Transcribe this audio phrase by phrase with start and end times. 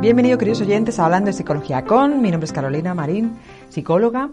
[0.00, 2.20] Bienvenido, queridos oyentes, a Hablando de Psicología con.
[2.20, 3.32] Mi nombre es Carolina Marín,
[3.70, 4.28] psicóloga.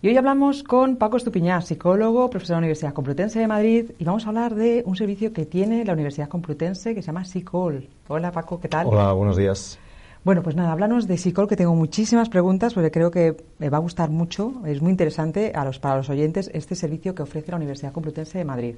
[0.00, 3.90] Y hoy hablamos con Paco Estupiñán, psicólogo, profesor de la Universidad Complutense de Madrid.
[3.98, 7.24] Y vamos a hablar de un servicio que tiene la Universidad Complutense que se llama
[7.24, 7.88] Psicol.
[8.06, 8.86] Hola, Paco, ¿qué tal?
[8.86, 9.80] Hola, buenos días.
[10.22, 13.78] Bueno, pues nada, háblanos de Psicol, que tengo muchísimas preguntas, porque creo que me va
[13.78, 14.62] a gustar mucho.
[14.66, 18.38] Es muy interesante a los, para los oyentes este servicio que ofrece la Universidad Complutense
[18.38, 18.76] de Madrid.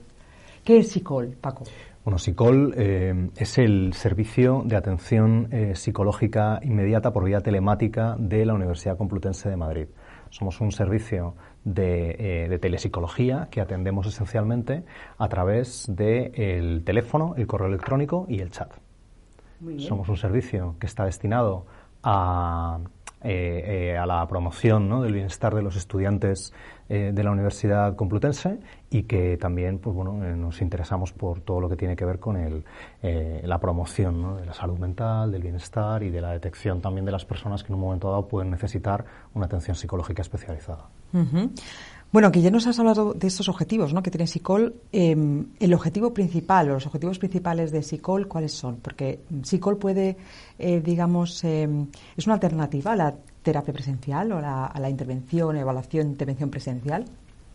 [0.64, 1.64] ¿Qué es Psicol, Paco?
[2.02, 8.46] Bueno, SICOL eh, es el servicio de atención eh, psicológica inmediata por vía telemática de
[8.46, 9.86] la Universidad Complutense de Madrid.
[10.30, 14.84] Somos un servicio de, eh, telepsicología que atendemos esencialmente
[15.18, 18.72] a través del teléfono, el correo electrónico y el chat.
[19.76, 21.66] Somos un servicio que está destinado
[22.02, 22.80] a,
[23.22, 26.52] a la promoción del bienestar de los estudiantes
[26.92, 28.58] eh, de la Universidad Complutense
[28.90, 32.18] y que también pues, bueno, eh, nos interesamos por todo lo que tiene que ver
[32.18, 32.64] con el,
[33.00, 37.12] eh, la promoción de la salud mental, del bienestar y de la detección también de
[37.12, 39.04] las personas que en un momento dado pueden necesitar
[39.34, 40.88] una atención psicológica especializada.
[42.12, 44.02] Bueno, que ya nos has hablado de estos objetivos ¿no?
[44.02, 44.74] que tiene SICOL.
[44.90, 48.76] Em, el objetivo principal o los objetivos principales de SICOL, ¿cuáles son?
[48.76, 50.16] Porque SICOL puede,
[50.58, 51.86] digamos, em,
[52.16, 57.04] es una alternativa a la terapia presencial o a la intervención, evaluación, intervención presencial?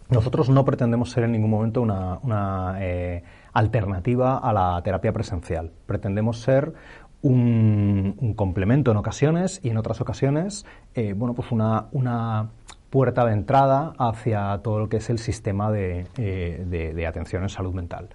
[0.09, 5.71] Nosotros no pretendemos ser en ningún momento una, eh, alternativa a la terapia presencial.
[5.85, 6.73] Pretendemos ser
[7.21, 12.49] un, complemento en ocasiones y en otras ocasiones, eh, bueno, pues una, una
[12.95, 17.49] puerta de entrada hacia todo lo que es el sistema de, eh, de atención en
[17.49, 18.07] salud mental.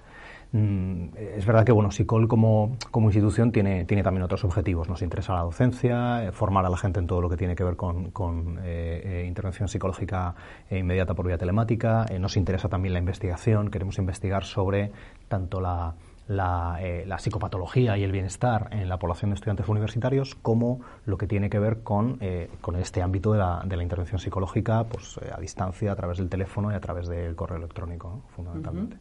[0.53, 4.89] Mm, es verdad que bueno, SICOL como, como institución tiene, tiene también otros objetivos.
[4.89, 7.63] Nos interesa la docencia, eh, formar a la gente en todo lo que tiene que
[7.63, 10.35] ver con, con eh, intervención psicológica
[10.71, 12.07] inmediata por vía telemática.
[12.19, 13.71] nos interesa también la investigación.
[13.71, 14.93] Queremos investigar sobre
[15.29, 15.95] tanto la,
[16.31, 21.51] la, psicopatología y el bienestar en la población de estudiantes universitarios como lo que tiene
[21.51, 22.19] que ver con,
[22.61, 26.29] con este ámbito de la, de la, intervención psicológica pues, a distancia, a través del
[26.29, 28.97] teléfono y a través del correo electrónico, fundamentalmente.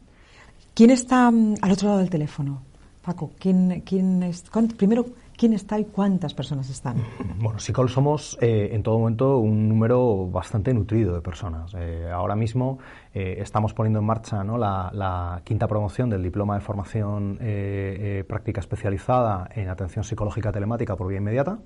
[0.74, 2.62] ¿Quién está mm, al otro lado del teléfono?
[3.02, 4.44] Paco, ¿quién, quién es,
[4.76, 5.06] primero,
[5.40, 6.96] ¿quién está y cuántas personas están?
[7.40, 11.72] Bueno, SICOL somos eh, en todo momento un número bastante nutrido de personas.
[11.74, 12.78] Eh, ahora mismo
[13.14, 17.38] eh, estamos poniendo en marcha la, quinta promoción del diploma de formación
[18.28, 21.60] práctica especializada en atención psicológica telemática por vía inmediata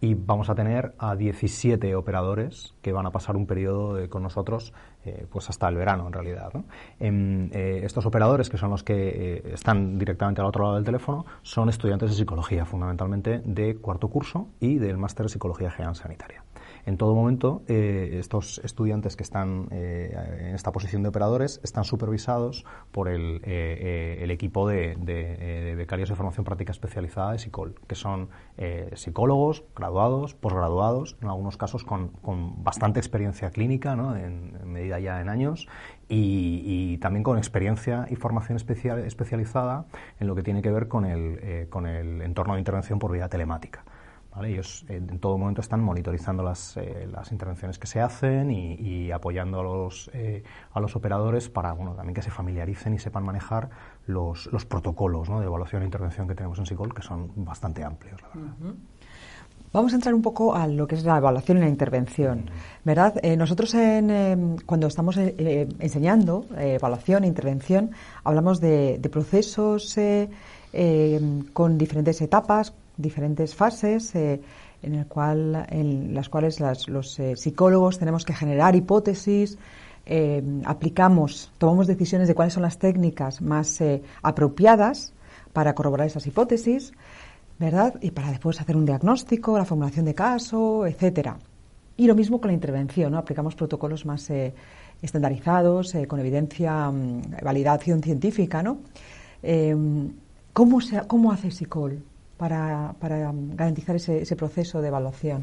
[0.00, 4.72] y vamos a tener a 17 operadores que van a pasar un periodo con nosotros
[5.08, 6.52] eh, pues hasta el verano en realidad.
[7.00, 10.84] Em, eh, estos operadores, que son los que eh, están directamente al otro lado del
[10.84, 15.96] teléfono, son estudiantes de psicología, fundamentalmente de cuarto curso y del máster de psicología general
[15.96, 16.44] sanitaria
[16.86, 23.08] en todo momento estos estudiantes que están en esta posición de operadores están supervisados por
[23.08, 23.42] el,
[24.30, 28.30] equipo de, becarios de formación práctica especializada de SICOL, que son
[28.94, 32.12] psicólogos, graduados, posgraduados, en algunos casos con,
[32.64, 35.68] bastante experiencia clínica, en, medida ya en años,
[36.08, 39.86] y, también con experiencia y formación especial, especializada
[40.20, 43.28] en lo que tiene que ver con el, con el entorno de intervención por vía
[43.28, 43.84] telemática.
[44.46, 49.10] Ellos eh, en todo momento están monitorizando las, eh, las intervenciones que se hacen y,
[49.10, 53.24] apoyando a los, eh, a los operadores para bueno, también que se familiaricen y sepan
[53.24, 53.70] manejar
[54.06, 58.20] los, los protocolos de evaluación e intervención que tenemos en SICOL, que son bastante amplios,
[58.22, 58.74] la verdad.
[59.72, 62.50] Vamos a entrar un poco a lo que es la evaluación y la intervención,
[62.84, 63.14] ¿verdad?
[63.36, 67.90] nosotros en, cuando estamos enseñando evaluación e intervención
[68.24, 69.94] hablamos de, procesos
[71.52, 74.40] con diferentes etapas, diferentes fases eh,
[74.82, 75.06] en,
[75.70, 79.56] en las cuales los eh, psicólogos tenemos que generar hipótesis,
[80.04, 83.82] eh, aplicamos, tomamos decisiones de cuáles son las técnicas más
[84.22, 85.12] apropiadas
[85.52, 86.92] para corroborar esas hipótesis,
[87.58, 87.94] ¿verdad?
[88.00, 91.38] Y para después hacer un diagnóstico, la formulación de caso, etcétera.
[91.96, 93.18] Y lo mismo con la intervención, ¿no?
[93.18, 94.30] Aplicamos protocolos más
[95.02, 98.78] estandarizados, con evidencia, mm, validación científica, ¿no?
[100.52, 102.02] ¿cómo, se, ¿Cómo hace SICOL?
[102.38, 105.42] para, para garantizar ese, ese, proceso de evaluación?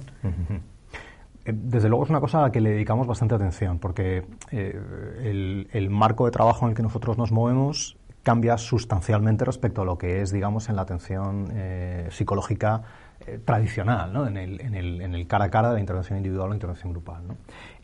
[1.44, 4.82] Eh, desde luego es una cosa a la que le dedicamos bastante atención, porque eh,
[5.22, 9.86] el, el, marco de trabajo en el que nosotros nos movemos cambia sustancialmente respecto a
[9.86, 12.81] lo que es, digamos, en la atención eh, psicológica
[13.19, 14.25] eh, tradicional, ¿no?
[14.25, 16.92] en, el, en, el, en, el, cara a cara de la intervención individual o intervención
[16.92, 17.22] grupal.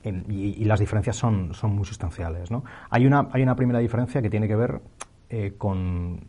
[0.04, 2.50] y, las diferencias son, son muy sustanciales.
[2.90, 4.82] Hay, una, hay una primera diferencia que tiene que ver
[5.30, 6.22] eh, con,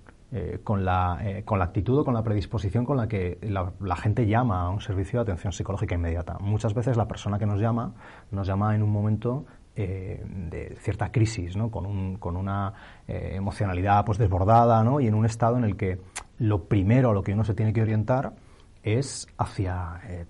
[0.63, 4.27] con, la, con la actitud o con la predisposición con la que la, la, gente
[4.27, 6.37] llama a un servicio de atención psicológica inmediata.
[6.39, 7.95] Muchas veces la persona que nos llama
[8.31, 11.71] nos llama en un momento eh, de cierta crisis, ¿no?
[11.71, 12.75] con, un, con una
[13.09, 15.01] eh, emocionalidad pues, desbordada ¿no?
[15.01, 15.99] y en un estado en el que
[16.39, 18.35] lo primero a lo que uno se tiene que orientar
[18.83, 20.27] es hacia eh,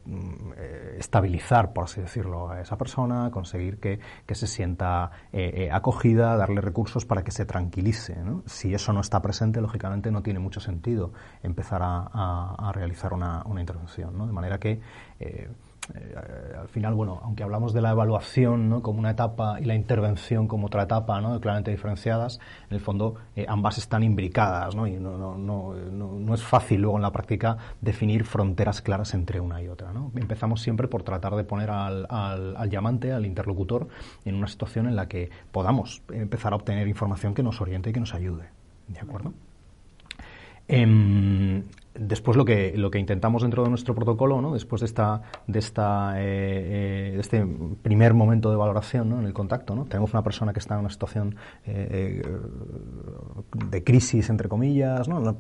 [0.59, 5.11] eh, estabilizar, por así decirlo, a esa persona, conseguir que, que se sienta
[5.73, 8.15] acogida, darle recursos para que se tranquilice.
[8.47, 11.13] Si eso no está presente, lógicamente no tiene mucho sentido
[11.43, 14.25] empezar a, a, realizar una, una intervención.
[14.27, 14.81] De manera que
[16.59, 18.83] al final, bueno, aunque hablamos de la evaluación ¿no?
[18.83, 21.41] como una etapa y la intervención como otra etapa, ¿no?
[21.41, 22.39] claramente diferenciadas,
[22.71, 24.87] en el fondo eh, ambas están imbricadas ¿no?
[24.87, 29.41] y no, no, no, no, es fácil luego en la práctica definir fronteras claras entre
[29.41, 29.93] una y otra.
[29.93, 30.13] ¿no?
[30.15, 33.89] Empezamos siempre por tratar de poner al, al, al, llamante, al interlocutor,
[34.25, 37.93] en una situación en la que podamos empezar a obtener información que nos oriente y
[37.93, 38.49] que nos ayude.
[38.87, 39.33] ¿De acuerdo?
[40.69, 41.63] Eh,
[41.95, 44.55] Después lo que, lo que intentamos dentro de nuestro protocolo, ¿no?
[44.55, 47.47] después de, esta, de, esta, eh, eh, este
[47.83, 49.21] primer momento de valoración ¿no?
[49.21, 49.85] en el contacto, ¿no?
[49.85, 51.37] tenemos una persona que está en una situación
[51.67, 52.23] eh,
[53.69, 55.39] de crisis, entre comillas, ¿no?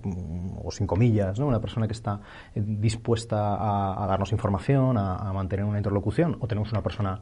[0.62, 1.46] o sin comillas, ¿no?
[1.46, 2.20] una persona que está
[2.54, 7.18] dispuesta a, darnos información, a, mantener una interlocución, o tenemos una persona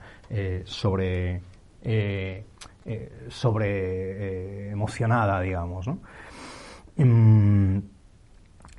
[0.64, 1.40] sobre,
[3.28, 5.86] sobre emocionada, digamos.
[5.86, 5.98] ¿no?
[6.96, 7.78] Mm,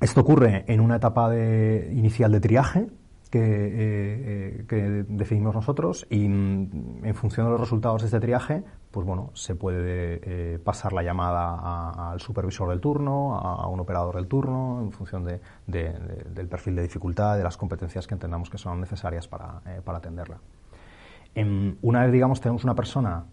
[0.02, 2.88] esto ocurre en una etapa inicial de triaje
[3.32, 8.62] que, eh, eh, definimos nosotros y mm, en función de los resultados de este triaje,
[8.90, 14.16] pues bueno, se puede eh, pasar la llamada al supervisor del turno, a, un operador
[14.16, 15.94] del turno, en función de, de,
[16.28, 20.36] del perfil de dificultad, de las competencias que entendamos que son necesarias para, eh, atenderla.
[21.34, 23.24] En, una vez, digamos, tenemos una persona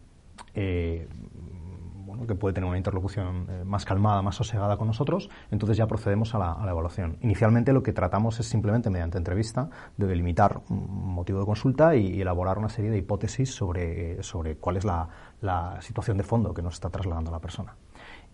[2.27, 6.35] que puede tener una interlocución eh, más calmada, más sosegada con nosotros, entonces ya procedemos
[6.35, 7.17] a la, evaluación.
[7.21, 12.07] Inicialmente lo que tratamos es simplemente, mediante entrevista, de delimitar un motivo de consulta y,
[12.07, 15.07] y elaborar una serie de hipótesis sobre, sobre cuál es la,
[15.41, 17.75] la situación de fondo que nos está trasladando la persona.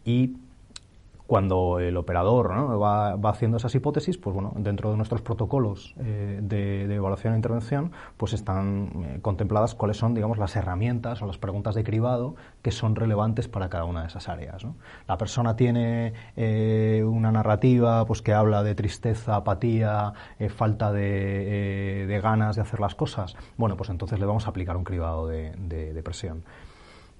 [0.03, 0.37] Y
[1.27, 6.93] cuando el operador va, haciendo esas hipótesis, pues bueno, dentro de nuestros protocolos eh, de,
[6.93, 11.75] evaluación e intervención, pues están eh, contempladas cuáles son, digamos, las herramientas o las preguntas
[11.75, 14.65] de cribado que son relevantes para cada una de esas áreas.
[15.07, 22.19] La persona tiene eh, una narrativa pues que habla de tristeza, apatía, eh, falta de,
[22.21, 23.35] ganas de hacer las cosas.
[23.57, 26.43] Bueno, pues entonces le vamos a aplicar un cribado de, de, de presión.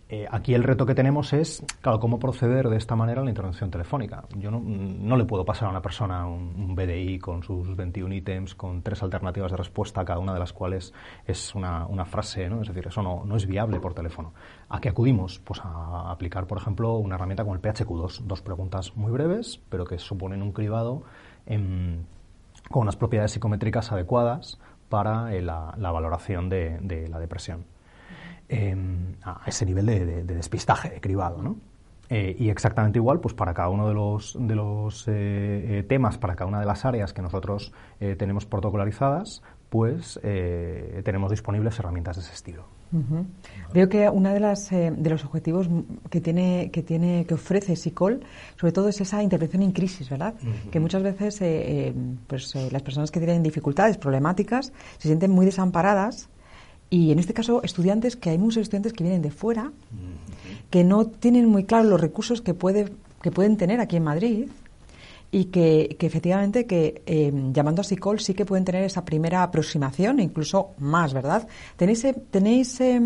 [0.08, 3.32] Eh, aquí el reto que tenemos es, claro, cómo proceder de esta manera a la
[3.32, 4.24] intervención telefónica.
[4.36, 8.54] Yo no, le puedo pasar a una persona un, un, BDI con sus 21 ítems,
[8.54, 10.94] con tres alternativas de respuesta, cada una de las cuales
[11.26, 12.62] es una, frase, ¿no?
[12.62, 14.34] Es decir, eso no, es viable por teléfono.
[14.70, 15.40] ¿A qué acudimos?
[15.40, 18.26] Pues a aplicar, por ejemplo, una herramienta como el PHQ2.
[18.26, 21.02] Dos preguntas muy breves, pero que suponen un cribado
[21.48, 27.75] con unas propiedades psicométricas adecuadas para eh, la, valoración de la depresión
[28.50, 28.76] eh,
[29.24, 31.56] a ese nivel de, de, de, despistaje, de cribado, ¿no?
[32.10, 36.36] Eh, y exactamente igual, pues para cada uno de los, de los eh, temas, para
[36.36, 42.22] cada una de las áreas que nosotros eh, tenemos protocolarizadas, pues tenemos disponibles herramientas de
[42.22, 42.66] ese estilo.
[42.94, 43.26] Uh -huh.
[43.74, 45.70] Veo que uno de, las, eh, de los objetivos
[46.10, 48.22] que tiene, que tiene, que ofrece SICOL,
[48.60, 50.36] sobre todo es esa intervención en crisis, ¿verdad?
[50.42, 50.70] Uh -huh.
[50.70, 51.94] Que muchas veces eh,
[52.28, 56.30] pues, las personas que tienen dificultades, problemáticas, se sienten muy desamparadas
[56.90, 59.72] y en este caso, estudiantes, que hay muchos estudiantes que vienen de fuera,
[60.70, 64.48] que no tienen muy claro los recursos que, puede, que pueden tener aquí en Madrid
[65.32, 69.44] y que, que efectivamente que eh, llamando a SICOL sí que pueden tener esa primera
[69.44, 71.48] aproximación, incluso más, ¿verdad?
[71.76, 73.00] Tenéis, tenéis eh,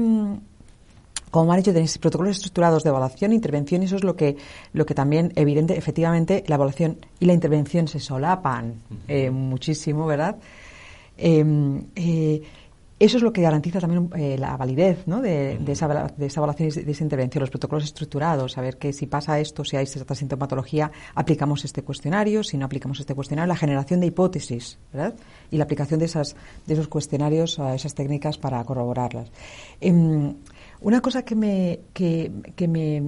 [1.31, 4.35] como dicho, tenéis protocolos estructurados de evaluación e intervención y eso es lo que,
[4.73, 8.75] lo que también, evidente, efectivamente, la evaluación y la intervención se solapan
[9.07, 10.37] eh, muchísimo, ¿verdad?
[11.17, 12.41] Eh,
[12.99, 15.21] eso es lo que garantiza también eh, la validez ¿no?
[15.21, 18.91] de, de, esa, de, esa, evaluación y de esa intervención, los protocolos estructurados, saber que
[18.91, 23.47] si pasa esto, si hay esta sintomatología, aplicamos este cuestionario, si no aplicamos este cuestionario,
[23.47, 25.13] la generación de hipótesis, ¿verdad?
[25.49, 26.35] Y la aplicación de, esas,
[26.67, 29.31] de esos cuestionarios a esas técnicas para corroborarlas.
[29.79, 30.33] Eh,
[30.81, 33.01] una cosa que me, que, que me,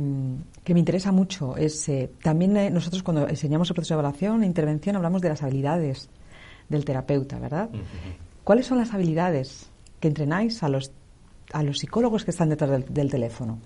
[0.63, 4.43] que me interesa mucho es, eh, también eh, nosotros cuando enseñamos el proceso de evaluación
[4.43, 6.09] e intervención hablamos de las habilidades
[6.67, 7.69] del terapeuta, ¿verdad?
[7.73, 8.41] Uh -huh.
[8.43, 9.70] ¿Cuáles son las habilidades
[10.01, 10.91] que entrenáis a los,
[11.53, 13.59] a los psicólogos que están detrás del, teléfono?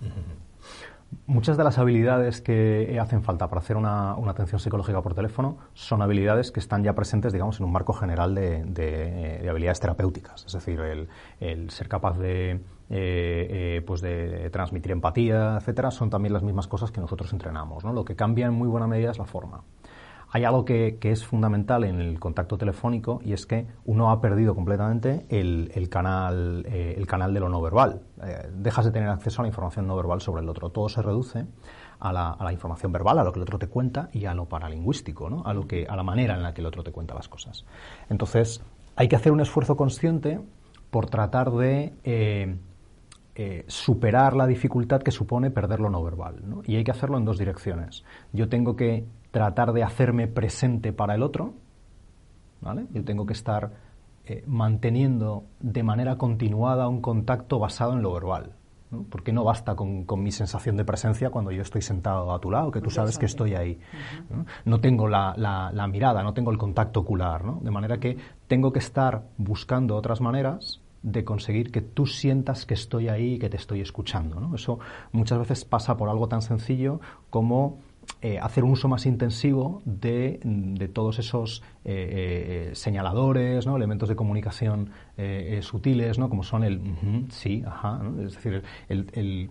[1.27, 6.01] Muchas de las habilidades que hacen falta para hacer una, atención psicológica por teléfono son
[6.01, 10.45] habilidades que están ya presentes, digamos, en un marco general de, habilidades terapéuticas.
[10.45, 10.79] Es decir,
[11.39, 16.67] el, ser capaz de, eh, eh, pues de transmitir empatía, etcétera, son también las mismas
[16.67, 17.85] cosas que nosotros entrenamos.
[17.85, 17.93] ¿no?
[17.93, 19.63] Lo que cambia en muy buena medida es la forma.
[20.31, 24.55] Hay algo que, es fundamental en el contacto telefónico y es que uno ha perdido
[24.55, 28.01] completamente el, canal, eh, el canal de lo no verbal.
[28.21, 30.69] Eh, dejas de tener acceso a la información no verbal sobre el otro.
[30.69, 31.45] Todo se reduce
[31.99, 35.29] a la, información verbal, a lo que el otro te cuenta y a lo paralingüístico,
[35.29, 35.43] ¿no?
[35.45, 37.65] a, lo que, a la manera en la que el otro te cuenta las cosas.
[38.09, 38.61] Entonces,
[38.95, 40.41] hay que hacer un esfuerzo consciente
[40.89, 41.93] por tratar de
[43.37, 46.41] eh, superar la dificultad que supone perder lo no verbal.
[46.65, 48.05] Y hay que hacerlo en dos direcciones.
[48.31, 51.55] Yo tengo que tratar de hacerme presente para el otro,
[52.61, 52.85] ¿vale?
[52.93, 53.73] Yo tengo que estar
[54.23, 58.53] eh, manteniendo de manera continuada un contacto basado en lo verbal.
[58.91, 59.03] ¿no?
[59.09, 62.71] Porque no basta con, mi sensación de presencia cuando yo estoy sentado a tu lado,
[62.71, 63.77] que tú sabes que estoy ahí.
[64.63, 64.79] ¿no?
[64.79, 67.43] tengo la, la, mirada, no tengo el contacto ocular.
[67.43, 67.59] ¿no?
[67.61, 68.15] De manera que
[68.47, 73.39] tengo que estar buscando otras maneras de conseguir que tú sientas que estoy ahí y
[73.39, 74.39] que te estoy escuchando.
[74.39, 74.55] ¿no?
[74.55, 74.79] Eso
[75.11, 77.79] muchas veces pasa por algo tan sencillo como
[78.21, 80.39] eh, hacer un uso más intensivo de,
[80.93, 83.75] todos esos eh, eh, señaladores, ¿no?
[83.75, 84.91] elementos de comunicación
[85.61, 86.29] sutiles, ¿no?
[86.29, 86.81] como son el
[87.29, 89.49] sí, ajá, es decir, el,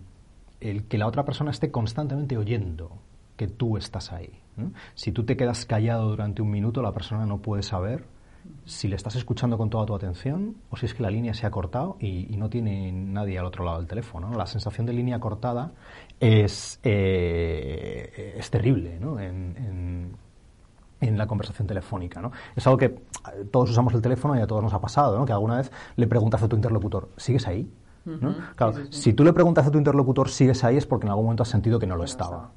[0.87, 2.91] que la otra persona esté constantemente oyendo
[3.37, 4.39] que tú estás ahí.
[4.93, 8.05] Si tú te quedas callado durante un minuto, la persona no puede saber
[8.65, 11.45] si le estás escuchando con toda tu atención o si es que la línea se
[11.45, 14.31] ha cortado y, no tiene nadie al otro lado del teléfono.
[14.35, 15.71] La sensación de línea cortada
[16.19, 20.17] es, eh, es terrible en,
[20.99, 22.21] la conversación telefónica.
[22.21, 22.31] ¿no?
[22.55, 22.95] Es algo que eh,
[23.51, 25.25] todos usamos el teléfono y a todos nos ha pasado, ¿no?
[25.25, 27.69] que alguna vez le preguntas a tu interlocutor, ¿sigues ahí?
[28.55, 30.77] Claro, si tú le preguntas a tu interlocutor, ¿sigues ahí?
[30.77, 32.51] es porque en algún momento has sentido que no lo estaba.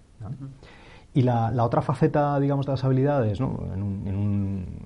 [1.19, 3.59] Y la, otra faceta, digamos, de las habilidades, ¿no?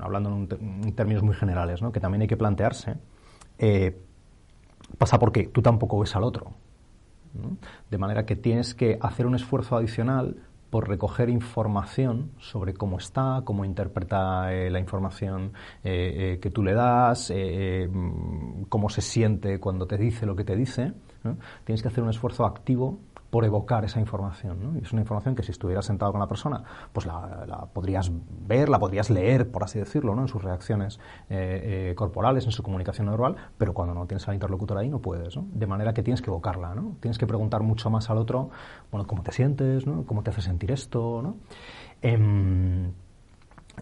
[0.00, 1.92] hablando en, términos muy generales, ¿no?
[1.92, 2.96] que también hay que plantearse,
[3.58, 4.00] eh,
[4.96, 6.52] pasa porque tú tampoco ves al otro.
[7.90, 10.36] De manera que tienes que hacer un esfuerzo adicional
[10.70, 15.52] por recoger información sobre cómo está, cómo interpreta eh, la información
[15.84, 17.30] eh, que tú le das,
[18.70, 20.94] cómo se siente cuando te dice lo que te dice.
[21.64, 23.00] Tienes que hacer un esfuerzo activo
[23.32, 24.58] por evocar esa información.
[24.62, 24.78] ¿no?
[24.78, 26.62] Y es una información que si estuvieras sentado con la persona,
[26.92, 28.12] pues la, podrías
[28.46, 30.20] ver, la podrías leer, por así decirlo, ¿no?
[30.20, 34.34] en sus reacciones eh, eh, corporales, en su comunicación verbal, pero cuando no tienes al
[34.34, 35.34] interlocutor ahí no puedes.
[35.34, 35.46] ¿no?
[35.50, 36.96] De manera que tienes que evocarla, ¿no?
[37.00, 38.50] tienes que preguntar mucho más al otro,
[38.90, 40.04] bueno, cómo te sientes, ¿no?
[40.04, 41.36] cómo te hace sentir esto, ¿no?
[42.02, 42.92] Em,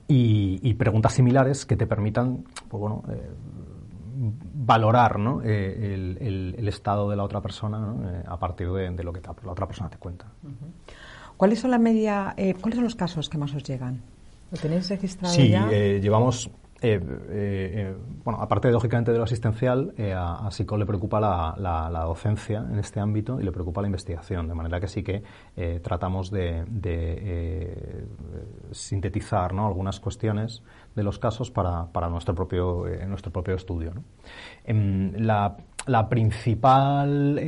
[0.06, 3.30] y, preguntas similares que te permitan, pues bueno, eh,
[4.12, 5.42] valorar ¿no?
[5.42, 9.66] Eh, el, estado de la otra persona eh, a partir de, lo que la otra
[9.66, 10.26] persona te cuenta.
[11.36, 14.00] ¿Cuáles son la media, eh, cuáles son los casos que más os llegan?
[14.50, 15.68] ¿Lo tenéis registrado sí, ya?
[15.68, 16.50] llevamos
[16.82, 17.00] eh, eh,
[17.30, 22.78] eh, bueno, aparte lógicamente de lo asistencial, a, a SICO le preocupa la, docencia en
[22.78, 25.22] este ámbito y le preocupa la investigación, de manera que sí que
[25.82, 28.06] tratamos de,
[28.72, 30.62] sintetizar algunas cuestiones
[31.00, 33.92] de los casos para, nuestro propio nuestro propio estudio.
[34.64, 35.56] Em, la,
[36.08, 37.40] principal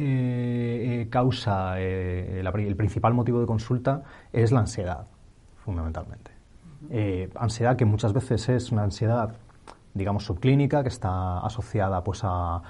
[1.11, 5.07] causa, el principal motivo de consulta es la ansiedad,
[5.65, 6.43] fundamentalmente.
[6.91, 9.37] Eh, ansiedad que muchas veces es una ansiedad
[9.95, 12.63] digamos subclínica que está asociada pues a,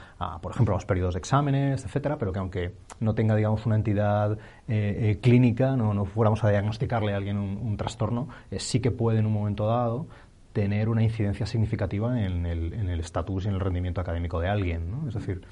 [0.42, 3.76] por ejemplo a los periodos de exámenes etcétera pero que aunque no tenga digamos una
[3.76, 4.32] entidad
[4.66, 9.20] eh, eh, clínica no, no fuéramos a diagnosticarle a alguien un, trastorno sí que puede
[9.20, 10.08] en un momento dado
[10.52, 14.90] tener una incidencia significativa en el estatus y en el rendimiento académico de alguien.
[14.90, 15.08] ¿no?
[15.08, 15.42] Es decir,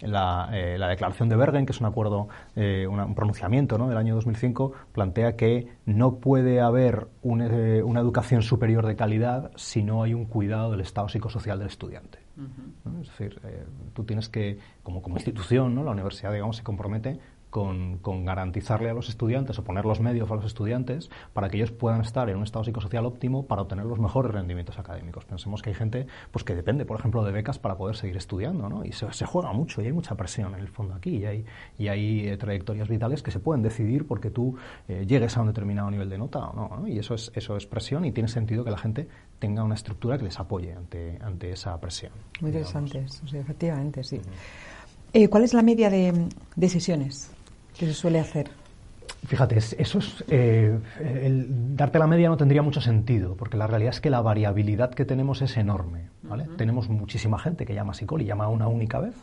[0.00, 3.88] la, eh, la, declaración de Bergen, que es un acuerdo, eh, un pronunciamiento ¿no?
[3.88, 9.82] del año 2005, plantea que no puede haber eh, una educación superior de calidad si
[9.82, 12.18] no hay un cuidado del estado psicosocial del estudiante.
[13.02, 13.38] Es decir,
[13.92, 15.84] tú tienes que, como, como institución, ¿no?
[15.84, 17.18] la universidad digamos, se compromete
[17.50, 21.72] con, garantizarle a los estudiantes o poner los medios a los estudiantes para que ellos
[21.72, 25.24] puedan estar en un estado psicosocial óptimo para obtener los mejores rendimientos académicos.
[25.24, 28.68] Pensemos que hay gente pues que depende, por ejemplo, de becas para poder seguir estudiando,
[28.68, 28.84] ¿no?
[28.84, 31.44] Y se, juega mucho y hay mucha presión en el fondo aquí y hay,
[31.78, 34.56] y hay eh, trayectorias vitales que se pueden decidir porque tú
[34.88, 37.66] eh, llegues a un determinado nivel de nota o no, Y eso es, eso es
[37.66, 41.50] presión y tiene sentido que la gente tenga una estructura que les apoye ante, ante
[41.50, 42.12] esa presión.
[42.40, 44.20] Muy interesante, efectivamente, sí.
[45.12, 47.32] Eh, ¿Cuál es la media de, de sesiones?
[47.80, 48.50] ¿Qué se suele hacer?
[49.24, 53.94] Fíjate, eso es, eh, el darte la media no tendría mucho sentido, porque la realidad
[53.94, 56.10] es que la variabilidad que tenemos es enorme.
[56.22, 56.46] ¿vale?
[56.58, 59.14] Tenemos muchísima gente que llama a y llama una única vez,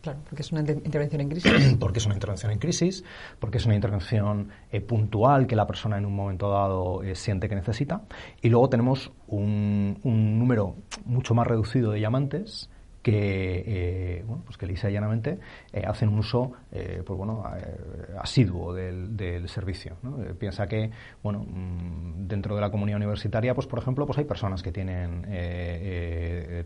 [0.00, 1.76] Claro, porque es una intervención en crisis.
[1.80, 3.04] porque es una intervención en crisis,
[3.38, 7.46] porque es una intervención eh, puntual que la persona en un momento dado eh, siente
[7.46, 8.04] que necesita.
[8.40, 12.70] Y luego tenemos un, un número mucho más reducido de llamantes
[13.02, 15.38] que, eh, bueno, pues que lisa y llanamente
[15.72, 17.44] eh, hacen un uso eh, pues bueno,
[18.18, 19.96] asiduo del, del servicio.
[20.38, 20.90] piensa que
[21.22, 25.22] bueno, mm, dentro de la comunidad universitaria, pues por ejemplo, pues hay personas que tienen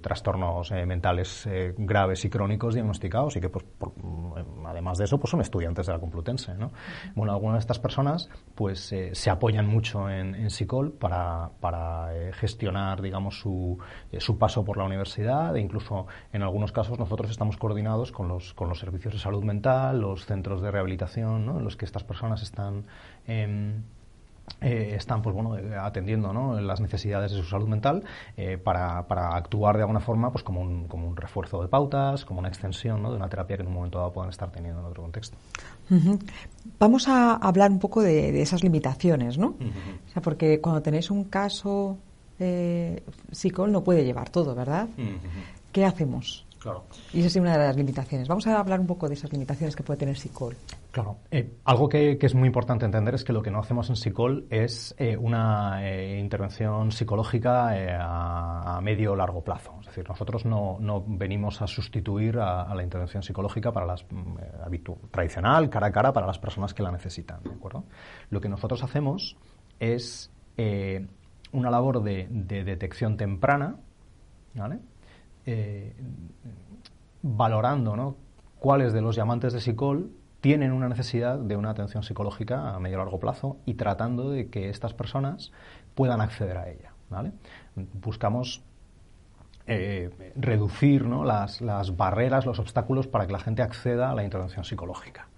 [0.01, 3.65] trastornos mentales graves y crónicos diagnosticados y que pues
[3.97, 6.55] mm, además de eso pues son estudiantes de la Complutense.
[6.55, 6.73] ¿no?
[7.15, 13.01] Bueno, algunas de estas personas pues se apoyan mucho en, en SICOL para, para gestionar
[13.01, 13.79] digamos su,
[14.19, 18.55] su paso por la universidad e incluso en algunos casos nosotros estamos coordinados con los,
[18.55, 21.59] con los servicios de salud mental, los centros de rehabilitación, ¿no?
[21.59, 22.85] en los que estas personas están...
[23.27, 23.83] Em,
[24.61, 26.59] eh, están pues bueno atendiendo ¿no?
[26.61, 28.05] las necesidades de su salud mental
[28.37, 32.25] eh, para, para, actuar de alguna forma pues como un, como un refuerzo de pautas
[32.25, 33.11] como una extensión ¿no?
[33.11, 35.37] de una terapia que en un momento dado puedan estar teniendo en otro contexto
[36.79, 41.25] vamos a hablar un poco de, esas limitaciones no o sea, porque cuando tenéis un
[41.25, 41.99] caso
[42.39, 43.03] eh,
[43.33, 44.89] psicol no puede llevar todo verdad
[45.77, 46.47] ¿qué hacemos?
[46.59, 46.85] Claro.
[47.13, 48.27] Y esa es una de las limitaciones.
[48.29, 50.57] Vamos a hablar un poco de esas limitaciones que puede tener SICOL.
[50.91, 51.19] Claro.
[51.31, 54.47] Eh, algo que, es muy importante entender es que lo que no hacemos en SICOL
[54.49, 59.77] es eh, una eh, intervención psicológica a, medio o largo plazo.
[59.81, 65.69] Es decir, nosotros no, venimos a sustituir a, la intervención psicológica para las mm, tradicional,
[65.69, 67.43] cara a cara, para las personas que la necesitan.
[67.43, 67.85] ¿de acuerdo?
[68.31, 69.37] Lo que nosotros hacemos
[69.79, 70.33] es
[71.53, 73.77] una labor de, de detección temprana,
[74.55, 74.79] ¿vale?
[75.47, 75.95] Eh,
[77.23, 78.17] valorando
[78.59, 80.11] cuáles de los llamantes de SICOL
[80.41, 84.49] tienen una necesidad de una atención psicológica a medio y largo plazo y tratando de
[84.49, 85.53] que estas personas
[85.95, 86.93] puedan acceder a ella.
[87.95, 88.63] Buscamos
[89.67, 95.29] eh, reducir las barreras, los obstáculos para que la gente acceda a la intervención psicológica.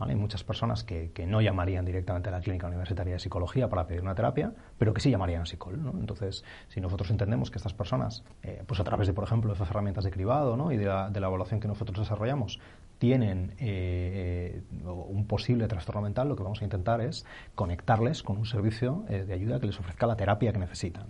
[0.00, 4.00] Hay muchas personas que, no llamarían directamente a la clínica universitaria de psicología para pedir
[4.00, 5.90] una terapia, pero que sí llamarían a psicólogo.
[5.98, 9.68] Entonces, si nosotros entendemos que estas personas, eh, pues a través de, por ejemplo, esas
[9.70, 12.58] herramientas de cribado y de la, evaluación que nosotros desarrollamos,
[12.98, 18.38] tienen eh, eh, un posible trastorno mental, lo que vamos a intentar es conectarles con
[18.38, 21.06] un servicio de ayuda que les ofrezca la terapia que necesitan.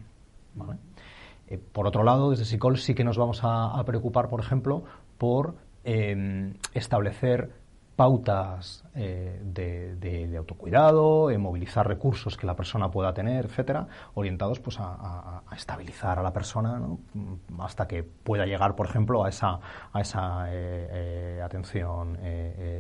[1.72, 4.84] por otro lado, desde Psicol sí que nos vamos a preocupar, por ejemplo,
[5.16, 7.59] por establecer
[8.00, 15.42] pautas eh, de, autocuidado, movilizar recursos que la persona pueda tener, etcétera, orientados pues a,
[15.54, 19.60] estabilizar a la persona mm, hasta que pueda llegar, por ejemplo, a esa,
[19.92, 22.16] a esa eh, eh, atención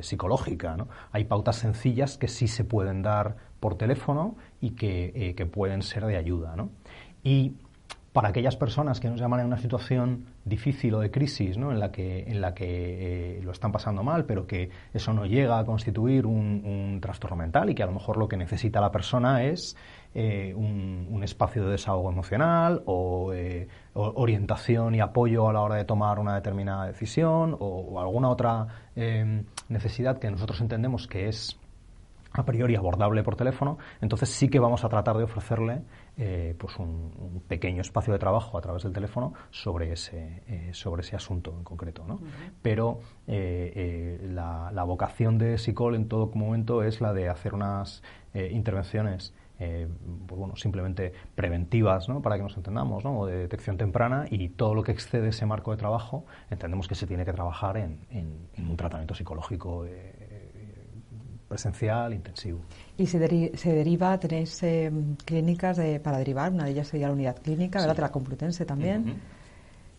[0.00, 0.74] psicológica.
[1.12, 6.16] Hay pautas sencillas que sí se pueden dar por teléfono y que pueden ser de
[6.16, 6.54] ayuda.
[7.22, 7.56] Y
[8.14, 11.70] para aquellas personas que nos llaman en una situación difícil o de crisis, ¿no?
[11.70, 15.26] en la que, en la que eh, lo están pasando mal, pero que eso no
[15.26, 18.90] llega a constituir un, trastorno mental y que a lo mejor lo que necesita la
[18.90, 19.76] persona es
[20.14, 25.84] eh, un, espacio de desahogo emocional o, eh, orientación y apoyo a la hora de
[25.84, 28.66] tomar una determinada decisión o alguna otra
[29.68, 31.58] necesidad que nosotros entendemos que es
[32.32, 35.82] a priori abordable por teléfono, entonces sí que vamos a tratar de ofrecerle
[36.16, 41.02] eh, pues un, pequeño espacio de trabajo a través del teléfono sobre ese, eh, sobre
[41.02, 42.04] ese asunto en concreto.
[42.06, 42.20] ¿no?
[42.62, 48.02] Pero eh, la, la, vocación de SICOL en todo momento es la de hacer unas
[48.34, 52.22] intervenciones pues bueno, simplemente preventivas, ¿no?
[52.22, 53.18] para que nos entendamos, ¿no?
[53.18, 56.94] o de detección temprana, y todo lo que excede ese marco de trabajo entendemos que
[56.94, 59.84] se tiene que trabajar en, en un tratamiento psicológico
[61.50, 62.60] presencial, intensivo.
[62.96, 64.90] ¿Y se, se deriva, tenéis eh,
[65.24, 66.52] clínicas para derivar?
[66.52, 67.96] Una de ellas sería la unidad clínica, ¿verdad?
[67.96, 69.20] De la Complutense también.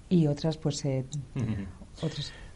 [0.07, 1.05] Y otras, pues, eh,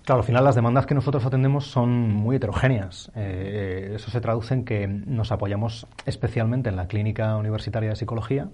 [0.06, 3.12] Claro, al final las demandas que nosotros atendemos son muy heterogéneas.
[3.16, 8.50] Eh, eso se traduce en que nos apoyamos especialmente en la Clínica Universitaria de Psicología,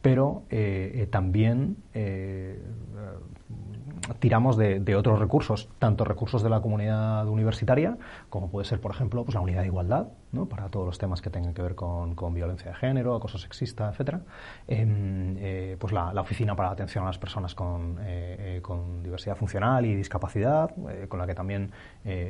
[0.00, 0.44] pero
[1.10, 1.76] también
[4.18, 7.96] tiramos de, otros recursos, tanto recursos de la comunidad universitaria,
[8.30, 10.46] como puede ser, por ejemplo, pues la unidad de igualdad, ¿no?
[10.46, 14.20] para todos los temas que tengan que ver con, violencia de género, acoso sexista, etcétera.
[14.66, 19.84] Em, eh, pues la, oficina para atención a las personas con, eh, eh, diversidad funcional
[19.86, 20.70] y discapacidad,
[21.08, 21.70] con la que también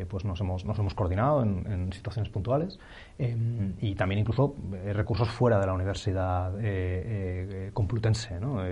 [0.09, 2.79] pues nos hemos, coordinado en, situaciones puntuales.
[3.19, 4.55] Em, y también incluso
[4.93, 6.53] recursos fuera de la universidad
[7.73, 8.41] complutense.
[8.41, 8.63] ¿no?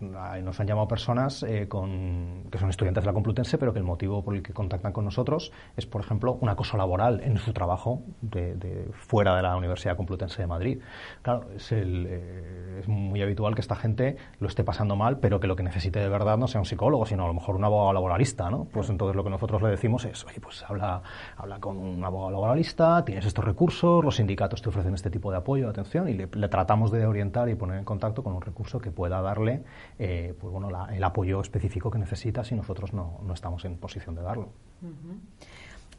[0.00, 3.84] Nos han llamado personas eh, con, que son estudiantes de la Complutense, pero que el
[3.84, 7.52] motivo por el que contactan con nosotros es, por ejemplo, un acoso laboral en su
[7.52, 10.80] trabajo de, fuera de la Universidad Complutense de Madrid.
[11.22, 15.46] Claro, es, eh, es, muy habitual que esta gente lo esté pasando mal, pero que
[15.46, 17.92] lo que necesite de verdad no sea un psicólogo, sino a lo mejor un abogado
[17.92, 18.64] laboralista, ¿no?
[18.64, 21.02] Pues entonces lo que nosotros le decimos es, oye, pues habla,
[21.36, 25.38] habla con un abogado laboralista, tienes estos recursos, los sindicatos te ofrecen este tipo de
[25.38, 28.90] apoyo, atención, y le, tratamos de orientar y poner en contacto con un recurso que
[28.90, 29.62] pueda darle
[29.98, 34.14] eh, pues bueno, el apoyo específico que necesita si nosotros no, no estamos en posición
[34.14, 34.48] de darlo.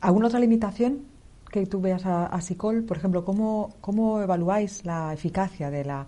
[0.01, 0.99] ¿Alguna otra limitación
[1.51, 2.83] que tú veas a, a SICOL?
[2.83, 6.05] Por ejemplo, ¿cómo, ¿cómo evaluáis la eficacia de la,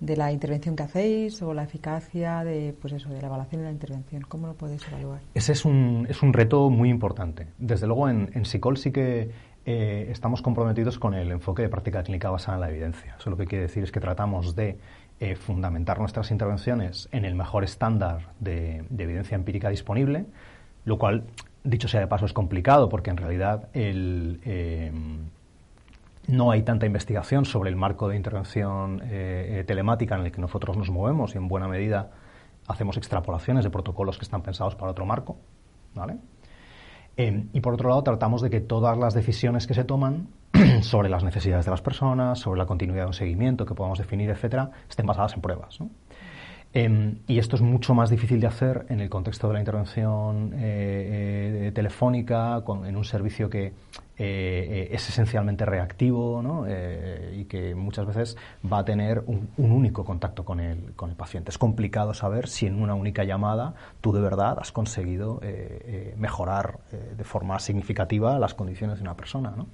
[0.00, 3.68] de la intervención que hacéis o la eficacia de, pues eso, de la evaluación de
[3.68, 4.22] la intervención?
[4.22, 5.20] ¿Cómo lo podéis evaluar?
[5.32, 7.46] Ese es un, es un reto muy importante.
[7.58, 9.30] Desde luego, en, en SICOL sí que
[9.64, 13.16] eh, estamos comprometidos con el enfoque de práctica clínica basada en la evidencia.
[13.18, 14.78] Eso lo que quiere decir es que tratamos de
[15.20, 20.26] eh, fundamentar nuestras intervenciones en el mejor estándar de, evidencia empírica disponible,
[20.84, 21.24] lo cual,
[21.62, 24.90] dicho sea de paso, es complicado porque en realidad eh,
[26.26, 29.02] no hay tanta investigación sobre el marco de intervención
[29.66, 32.10] telemática en el que nosotros nos movemos y en buena medida
[32.66, 35.36] hacemos extrapolaciones de protocolos que están pensados para otro marco.
[35.94, 36.18] ¿vale?
[37.16, 40.28] Y por otro lado, tratamos de que todas las decisiones que se toman
[40.82, 44.30] sobre las necesidades de las personas, sobre la continuidad de un seguimiento que podamos definir,
[44.30, 45.78] etcétera, estén basadas en pruebas.
[46.72, 50.52] Em, y esto es mucho más difícil de hacer en el contexto de la intervención
[50.54, 53.72] eh, eh, telefónica, en un servicio que
[54.16, 56.40] eh, es esencialmente reactivo
[57.34, 58.36] y que muchas veces
[58.70, 61.50] va a tener un, único contacto con el, con el, paciente.
[61.50, 65.40] Es complicado saber si en una única llamada tú de verdad has conseguido
[66.16, 66.78] mejorar
[67.16, 69.54] de forma significativa las condiciones de una persona.
[69.56, 69.66] ¿no?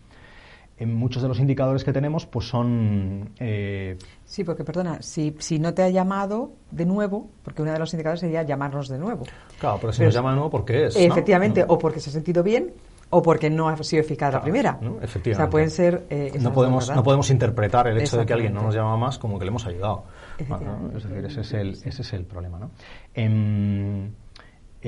[0.78, 3.30] En muchos de los indicadores que tenemos, pues son...
[3.38, 7.78] Eh, sí, porque, perdona, si, si no te ha llamado de nuevo, porque uno de
[7.78, 9.24] los indicadores sería llamarnos de nuevo.
[9.58, 10.96] Claro, pero si nos llama de nuevo, ¿por qué es?
[10.96, 12.74] Efectivamente, o porque se ha sentido bien,
[13.08, 14.78] o porque no ha sido eficaz la primera.
[15.00, 15.32] Efectivamente.
[15.32, 16.04] O sea, pueden ser...
[16.10, 19.18] Eh, no, podemos, no podemos interpretar el hecho de que alguien no nos llama más
[19.18, 20.04] como que le hemos ayudado.
[20.38, 22.70] Es decir, ese es el, ese es el problema, ¿no?
[23.14, 24.10] Em,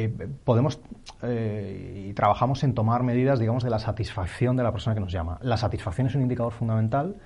[0.01, 0.81] eh, podemos
[1.23, 5.11] eh, y trabajamos en tomar medidas, digamos, de la satisfacción de la persona que nos
[5.11, 5.39] llama.
[5.43, 7.17] La satisfacción es un indicador fundamental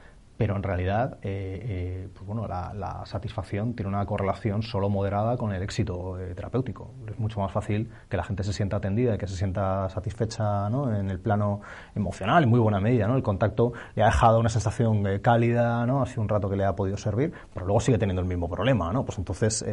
[0.42, 5.52] pero en realidad eh, eh, pues bueno, la, satisfacción tiene una correlación solo moderada con
[5.52, 6.90] el éxito eh, terapéutico.
[7.08, 10.68] Es mucho más fácil que la gente se sienta atendida y que se sienta satisfecha
[10.68, 10.92] ¿no?
[10.92, 11.60] en el plano
[11.94, 13.06] emocional, en muy buena medida.
[13.06, 13.14] ¿no?
[13.14, 16.02] El contacto le ha dejado una sensación cálida, ¿no?
[16.02, 18.48] ha sido un rato que le ha podido servir, pero luego sigue teniendo el mismo
[18.48, 18.92] problema.
[18.92, 19.04] ¿no?
[19.04, 19.64] Pues entonces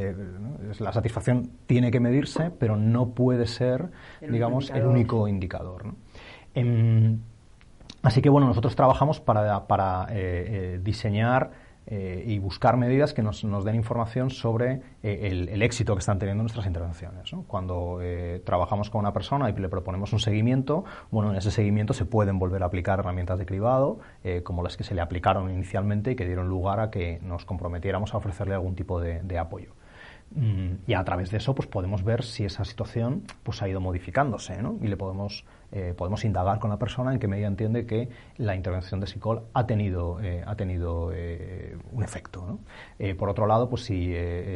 [0.80, 3.90] la satisfacción tiene que medirse, pero no puede ser,
[4.22, 5.88] digamos, el único indicador.
[5.88, 5.96] ¿no?
[6.54, 7.22] Em,
[8.02, 11.52] Así que bueno, nosotros trabajamos para, para eh, eh, diseñar
[11.86, 16.44] eh, y buscar medidas que nos, nos den información sobre el, éxito que están teniendo
[16.44, 17.32] nuestras intervenciones.
[17.48, 18.00] Cuando
[18.46, 22.38] trabajamos con una persona y le proponemos un seguimiento, bueno, en ese seguimiento se pueden
[22.38, 24.00] volver a aplicar herramientas de cribado,
[24.44, 28.14] como las que se le aplicaron inicialmente y que dieron lugar a que nos comprometiéramos
[28.14, 29.74] a ofrecerle algún tipo de, apoyo.
[30.36, 33.82] Mm, y a través de eso pues podemos ver si esa situación pues ha ido
[33.82, 34.78] modificándose ¿no?
[34.80, 38.56] y le podemos eh, podemos indagar con la persona en qué medida entiende que la
[38.56, 42.60] intervención de psicol ha tenido, eh, ha tenido eh, un efecto.
[43.18, 44.14] por otro lado, pues si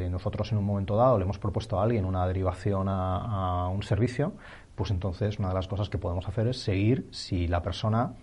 [0.10, 4.34] nosotros en un momento dado le hemos propuesto a alguien una derivación a un servicio,
[4.76, 8.14] pues entonces una de las cosas que podemos hacer es seguir si la persona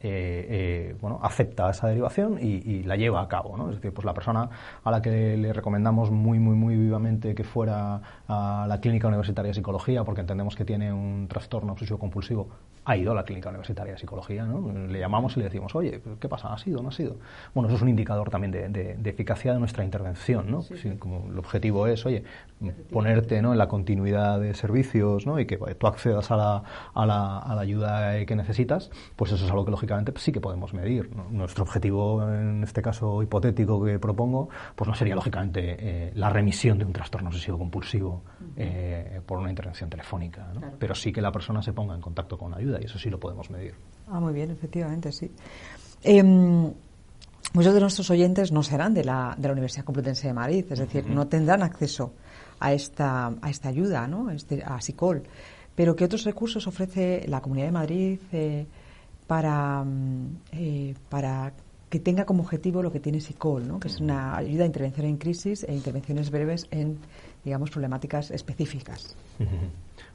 [0.00, 3.56] eh, eh, bueno, acepta esa derivación y, la lleva a cabo.
[3.56, 3.70] ¿no?
[3.70, 4.48] Es decir, pues la persona
[4.84, 9.48] a la que le recomendamos muy, muy, muy vivamente que fuera a la Clínica Universitaria
[9.48, 12.48] de Psicología porque entendemos que tiene un trastorno obsesivo compulsivo,
[12.86, 14.44] ha ido a la Clínica Universitaria de Psicología.
[14.44, 14.72] ¿no?
[14.72, 16.52] Le llamamos y le decimos, oye, ¿qué pasa?
[16.52, 17.16] ¿Ha sido o no ha sido?
[17.52, 20.50] Bueno, eso es un indicador también de, eficacia de nuestra intervención.
[20.50, 20.64] ¿no?
[21.00, 22.22] como el objetivo es, oye,
[22.92, 23.52] ponerte ¿no?
[23.52, 25.40] en la continuidad de servicios ¿no?
[25.40, 26.62] y que tú accedas a la,
[26.94, 30.40] a, la, a la ayuda que necesitas, pues eso es algo que lógicamente sí que
[30.40, 31.10] podemos medir.
[31.30, 36.78] Nuestro objetivo, en este caso hipotético que propongo, pues no sería lógicamente eh, la remisión
[36.78, 38.22] de un trastorno obsesivo compulsivo
[38.56, 40.46] eh, por una intervención telefónica,
[40.78, 43.18] pero sí que la persona se ponga en contacto con ayuda y eso sí lo
[43.18, 43.74] podemos medir.
[44.08, 45.30] Ah, muy bien, efectivamente, sí.
[46.02, 46.72] Em,
[47.52, 50.78] muchos de nuestros oyentes no serán de la, de la Universidad Complutense de Madrid, es
[50.78, 52.12] decir, no tendrán acceso
[52.60, 54.30] a esta, a esta ayuda, ¿no?
[54.30, 55.22] Este, a SICOL.
[55.74, 58.18] Pero ¿qué otros recursos ofrece la Comunidad de Madrid?
[58.32, 58.66] Eh,
[59.26, 61.52] para, mm, eh, para
[61.88, 63.78] que tenga como objetivo lo que tiene SICOL, ¿no?
[63.78, 66.98] que es una ayuda a intervención en crisis e intervenciones breves en,
[67.44, 69.16] digamos, problemáticas específicas.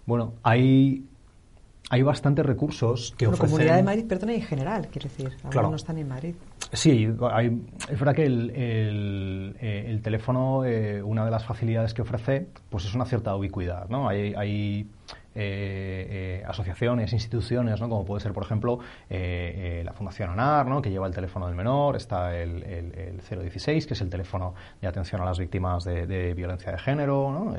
[0.06, 1.06] Bueno, hay,
[1.94, 3.50] hay bastantes recursos que La ofrecen...
[3.52, 5.30] Comunidad de Madrid, perdona, en general, quiero decir.
[5.50, 5.70] Claro.
[5.72, 6.36] no están en Madrid.
[6.72, 11.94] Sí, hay- es verdad que el, el- eh, el teléfono, eh, una de las facilidades
[11.94, 14.08] que ofrece, pues es una cierta ubicuidad, ¿no?
[14.08, 14.88] Hay, hay,
[15.36, 17.90] eh, eh, asociaciones, instituciones, ¿no?
[17.90, 20.82] Como puede ser, por ejemplo, eh, eh, la Fundación ANAR, ¿no?
[20.82, 22.94] Que lleva el teléfono del menor, está el, el-
[23.30, 27.56] el 016, que es el teléfono de atención a las víctimas de, violencia de género,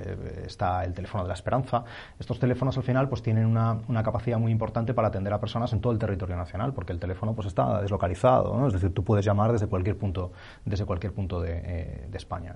[0.47, 1.85] está el teléfono de la esperanza.
[2.19, 5.73] Estos teléfonos, al final, pues tienen una, una capacidad muy importante para atender a personas
[5.73, 8.67] en todo el territorio nacional, porque el teléfono, pues está deslocalizado, ¿no?
[8.67, 10.33] Es decir, tú puedes llamar desde cualquier punto,
[10.65, 12.55] desde cualquier punto de, de España,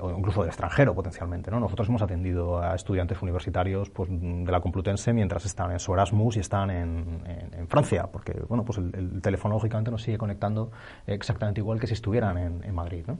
[0.00, 1.60] o incluso del extranjero, potencialmente, ¿no?
[1.60, 4.08] Nosotros hemos atendido a estudiantes universitarios, pues,
[4.44, 8.64] de la Complutense mientras están en su Erasmus y están en, en- Francia, porque, bueno,
[8.64, 10.70] pues el, el teléfono, lógicamente, nos sigue conectando
[11.06, 13.18] exactamente igual que si estuvieran en, Madrid, ¿no?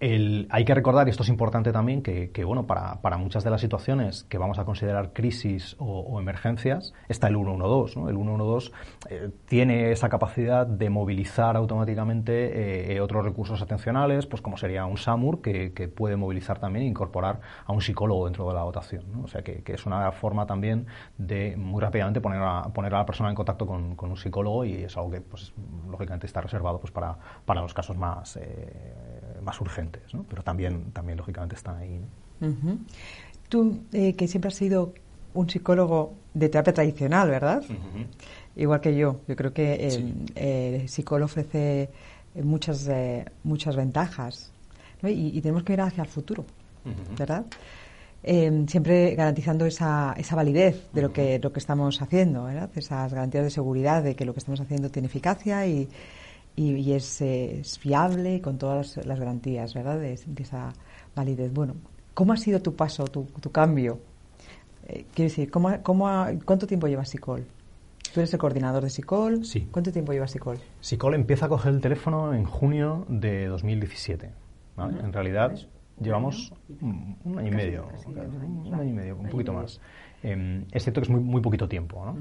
[0.00, 3.44] El- hay que recordar, y esto es importante también, que, que, bueno, para, para muchas
[3.44, 8.00] de las situaciones que vamos a considerar crisis o, emergencias, está el 112.
[8.00, 8.08] ¿no?
[8.08, 8.72] El 112
[9.08, 14.84] eh, tiene esa capacidad de movilizar automáticamente eh, eh, otros recursos atencionales, pues como sería
[14.84, 19.04] un SAMUR, que, puede movilizar también e incorporar a un psicólogo dentro de la dotación.
[19.12, 19.22] ¿no?
[19.24, 20.86] O sea, que, es una forma también
[21.18, 24.64] de muy rápidamente poner a, poner a la persona en contacto con, con un psicólogo
[24.64, 25.52] y es algo que, pues,
[25.88, 30.24] lógicamente, está reservado pues, para, para los casos más, eh, más urgentes, ¿no?
[30.28, 32.00] pero también, también lógicamente están ahí.
[32.40, 32.48] ¿no?
[32.48, 32.78] Ujú.
[33.48, 34.92] Tú, eh, que siempre has sido
[35.34, 37.62] un psicólogo de terapia tradicional, ¿verdad?
[38.56, 39.20] Igual que yo.
[39.28, 40.14] Yo creo que eh, Sí.
[40.36, 41.90] eh, el psicólogo ofrece
[42.34, 42.88] eh, muchas,
[43.42, 44.52] muchas ventajas.
[45.02, 45.08] ¿no?
[45.08, 46.44] Y, y tenemos que mirar hacia el futuro,
[47.18, 47.44] ¿verdad?
[48.26, 52.70] Eh, siempre garantizando esa, esa validez de lo que, lo que estamos haciendo, ¿verdad?
[52.74, 55.88] Esas garantías de seguridad de que lo que estamos haciendo tiene eficacia y,
[56.56, 59.98] y, y es, eh, es fiable con todas las, las garantías, ¿verdad?
[59.98, 60.72] De, de esa
[61.16, 61.52] validez.
[61.52, 61.74] Bueno,
[62.14, 63.98] ¿cómo ha sido tu paso, tu, tu cambio?
[64.86, 67.44] Eh, quiero decir, ¿cómo, cómo ha- ¿cuánto tiempo llevas Sicol?
[68.12, 69.44] Tú eres el coordinador de Sicol.
[69.44, 69.66] Sí.
[69.72, 70.58] ¿Cuánto tiempo llevas Sicol?
[70.80, 74.30] Sicol empieza a coger el teléfono en junio de 2017.
[74.76, 75.00] ¿vale?
[75.00, 75.52] En realidad
[76.00, 79.80] llevamos un, un año y medio, un año y medio, un poquito más.
[80.22, 82.04] Em, es cierto que es muy, muy poquito tiempo.
[82.04, 82.16] ¿no?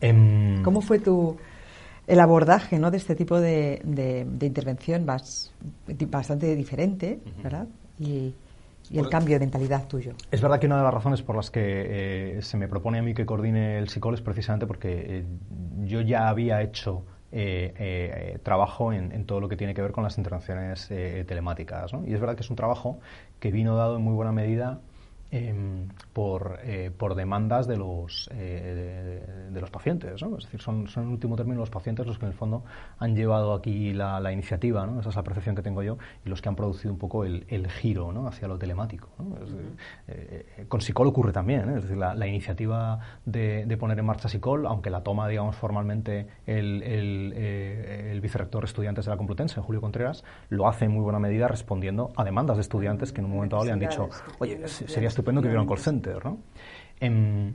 [0.00, 1.36] Em, ¿Cómo fue tu
[2.08, 2.90] el abordaje ¿no?
[2.90, 5.06] de este tipo de, de- de intervención
[6.10, 7.66] bastante diferente, ¿verdad?
[7.98, 8.34] Y,
[8.90, 10.12] y el Pues- cambio de mentalidad tuyo.
[10.30, 11.60] Es verdad que una de las razones por las que
[12.38, 15.24] eh, se me propone a mí que coordine el psicólogo es precisamente porque eh,
[15.84, 19.92] yo ya había hecho eh, eh, trabajo en, en todo lo que tiene que ver
[19.92, 21.92] con las intervenciones eh, telemáticas.
[21.92, 22.06] ¿no?
[22.06, 23.00] Y es verdad que es un trabajo
[23.38, 24.80] que vino dado en muy buena medida
[25.30, 30.22] em, por, eh, por demandas de los, eh, de, los pacientes.
[30.22, 30.36] ¿no?
[30.38, 32.64] Es decir, son, son en último término los pacientes los que en el fondo
[32.98, 35.00] han llevado aquí la, la iniciativa, ¿no?
[35.00, 37.44] esa es la percepción que tengo yo, y los que han producido un poco el,
[37.48, 38.26] el giro ¿no?
[38.26, 39.08] hacia lo telemático.
[40.08, 41.74] eh, eh, con Sicol ocurre también, ¿eh?
[41.76, 45.56] es decir, la, la iniciativa de, de poner en marcha Sicol, aunque la toma, digamos,
[45.56, 50.86] formalmente el, el, eh, el vicerrector de estudiantes de la Complutense, Julio Contreras, lo hace
[50.86, 53.72] en muy buena medida respondiendo a demandas de estudiantes que en un momento dado le
[53.72, 56.38] han dicho, oye, se- sería estupendo que hubiera un call center, ¿no?
[57.00, 57.54] Em,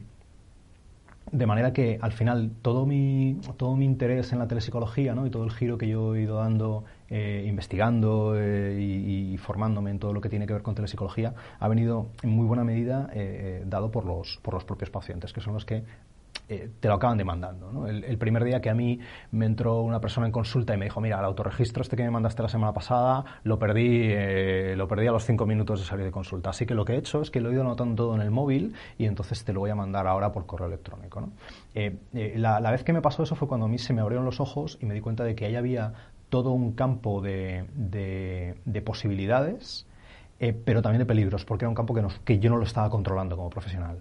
[1.31, 5.25] de manera que al final todo mi, todo mi interés en la telepsicología ¿no?
[5.25, 9.91] y todo el giro que yo he ido dando, eh, investigando eh, y, y formándome
[9.91, 13.09] en todo lo que tiene que ver con telepsicología, ha venido en muy buena medida
[13.13, 15.83] eh, dado por los, por los propios pacientes, que son los que
[16.49, 17.87] eh, te lo acaban demandando.
[17.87, 18.99] El, primer día que a mí
[19.31, 22.11] me entró una persona en consulta y me dijo, mira, el autorregistro este que me
[22.11, 26.05] mandaste la semana pasada, lo perdí, eh, lo perdí a los cinco minutos de salir
[26.05, 26.49] de consulta.
[26.49, 28.31] Así que lo que he hecho es que lo he ido anotando todo en el
[28.31, 31.29] móvil y entonces te lo voy a mandar ahora por correo electrónico.
[31.75, 31.95] Eh,
[32.37, 34.77] la, vez que me pasó eso fue cuando a mí se me abrieron los ojos
[34.81, 35.93] y me di cuenta de que ahí había
[36.29, 39.85] todo un campo de, de- de posibilidades,
[40.65, 42.89] pero también de peligros, porque era un campo que, nos- que yo no lo estaba
[42.89, 43.99] controlando como profesional.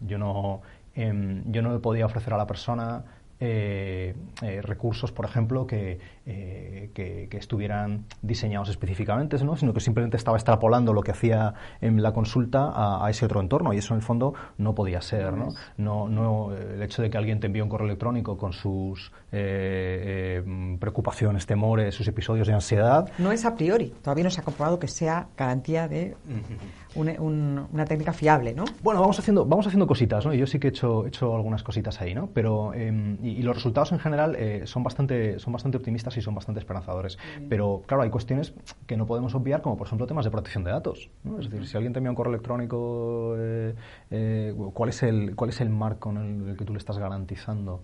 [0.00, 0.60] Yo no,
[0.96, 3.04] yo no le podía ofrecer a la persona
[3.40, 9.56] eh, eh, recursos, por ejemplo, que, eh, que, que estuvieran diseñados específicamente, ¿no?
[9.56, 13.40] sino que simplemente estaba extrapolando lo que hacía en la consulta a, a ese otro
[13.40, 15.32] entorno y eso en el fondo no podía ser.
[15.34, 15.48] ¿no?
[15.76, 20.42] No, no, el hecho de que alguien te envíe un correo electrónico con sus eh,
[20.44, 24.44] eh, preocupaciones, temores, sus episodios de ansiedad, No es a priori, todavía no se ha
[24.44, 26.16] comprobado que sea garantía de
[26.96, 28.64] un- un- una técnica fiable, ¿no?
[28.82, 30.32] Bueno, vamos haciendo, vamos haciendo cositas, ¿no?
[30.32, 32.28] Yo sí que he hecho, he hecho algunas cositas ahí, ¿no?
[32.32, 36.34] Pero, eh, y, y los resultados en general son, bastante, son bastante optimistas y son
[36.34, 37.18] bastante esperanzadores.
[37.48, 38.54] Pero, claro, hay cuestiones
[38.86, 41.10] que no podemos obviar, como por ejemplo temas de protección de datos.
[41.22, 41.38] ¿no?
[41.38, 43.74] Es decir, si alguien te envía un correo electrónico, eh,
[44.10, 47.82] eh, ¿cuál, es el, ¿cuál es el marco en el que tú le estás garantizando.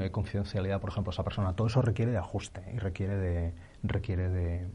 [0.00, 1.54] Eh, confidencialidad, por ejemplo, a esa persona?
[1.54, 4.66] Todo eso requiere de ajuste y requiere de, requiere de,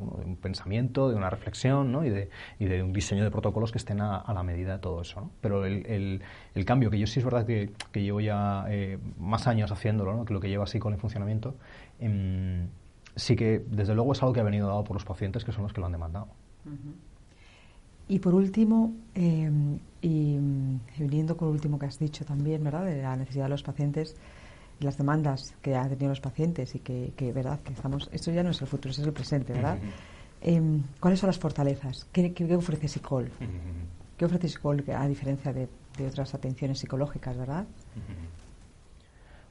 [0.00, 2.04] un pensamiento, de una reflexión ¿no?
[2.04, 5.30] y, de, de, un diseño de protocolos que estén a, la medida de todo eso.
[5.40, 6.22] Pero el,
[6.54, 8.66] el, cambio, que yo sí es verdad que, llevo ya
[9.18, 11.56] más años haciéndolo, que lo que llevo así con el funcionamiento,
[11.98, 12.68] em,
[13.18, 15.64] sí que desde luego es algo que ha venido dado por los pacientes que son
[15.64, 16.28] los que lo han demandado.
[18.08, 19.50] Y por último, eh,
[20.00, 20.38] y
[20.98, 22.84] viniendo con lo último que has dicho también, ¿verdad?
[22.84, 24.16] De la necesidad de los pacientes,
[24.80, 27.60] las demandas que han tenido los pacientes y que, ¿verdad?
[27.60, 29.78] Que estamos, esto ya no es el futuro, es el presente, ¿verdad?
[30.40, 32.06] Em, ¿Cuáles son las fortalezas?
[32.12, 33.30] ¿Qué, ofrece SICOL?
[34.16, 35.68] ¿Qué ofrece SICOL a diferencia de,
[36.06, 37.66] otras atenciones psicológicas, verdad?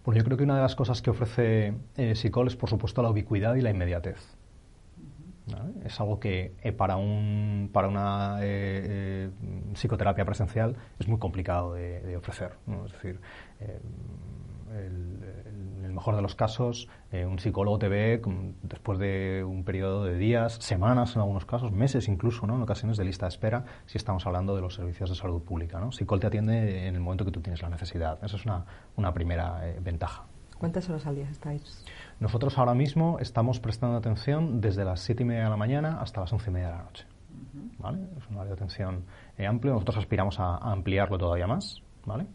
[0.05, 3.01] Bueno, yo creo que una de las cosas que ofrece eh, SICOL es, por supuesto,
[3.01, 4.36] la ubicuidad y la inmediatez.
[5.85, 9.29] Es algo que eh, para, un, para una eh, eh,
[9.73, 12.53] psicoterapia presencial es muy complicado de, ofrecer.
[12.85, 13.19] Es decir,
[14.69, 18.21] en el mejor de los casos, un psicólogo te ve
[18.63, 22.55] después de un periodo de días, semanas en algunos casos, meses incluso, ¿no?
[22.55, 25.79] en ocasiones de lista de espera, si estamos hablando de los servicios de salud pública.
[25.79, 25.91] ¿no?
[25.91, 28.19] Psicol te atiende en el momento que tú tienes la necesidad.
[28.23, 30.25] Esa es una, una primera ventaja.
[30.57, 31.85] ¿Cuántas horas al día estáis?
[32.19, 36.21] Nosotros ahora mismo estamos prestando atención desde las 7 y media de la mañana hasta
[36.21, 37.05] las 11 y media de la noche.
[37.77, 37.99] ¿vale?
[38.17, 39.03] Es un área de atención
[39.37, 39.73] eh, amplio.
[39.73, 42.25] Nosotros aspiramos a, ampliarlo todavía más, ¿vale?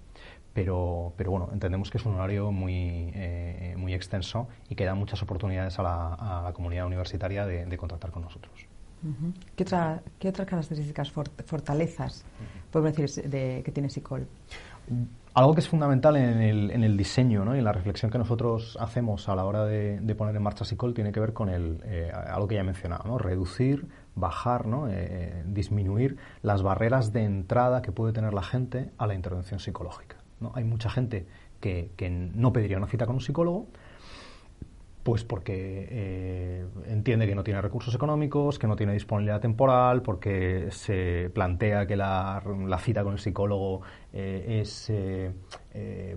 [0.53, 4.95] Pero, pero bueno, entendemos que es un horario muy, eh, muy extenso y que da
[4.95, 8.67] muchas oportunidades a la, comunidad universitaria de, contactar con nosotros.
[9.57, 9.65] ¿Qué,
[10.19, 12.25] ¿Qué, otras características, fortalezas,
[12.71, 14.29] podemos decir, de, que tiene SICOL?
[15.35, 17.55] Algo que es fundamental en el, en el diseño ¿no?
[17.57, 20.93] y en la reflexión que nosotros hacemos a la hora de, poner en marcha SICOL
[20.93, 23.17] tiene que ver con el, eh, algo que ya he mencionado, ¿no?
[23.17, 24.89] reducir, bajar, ¿no?
[24.91, 30.17] Eh, disminuir las barreras de entrada que puede tener la gente a la intervención psicológica.
[30.39, 30.53] ¿no?
[30.55, 31.27] Hay mucha gente
[31.61, 33.69] que, que no pediría una cita con un psicólogo,
[35.03, 40.69] pues porque eh, entiende que no tiene recursos económicos, que no tiene disponibilidad temporal, porque
[40.71, 42.41] se plantea que la,
[42.79, 45.33] cita con el psicólogo eh, es eh,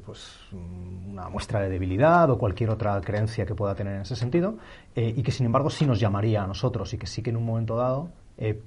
[0.06, 4.58] pues una muestra de debilidad o cualquier otra creencia que pueda tener en ese sentido,
[4.96, 7.46] y que sin embargo sí nos llamaría a nosotros y que sí que en un
[7.46, 8.10] momento dado